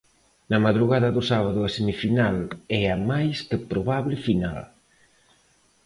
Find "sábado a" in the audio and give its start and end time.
1.31-1.69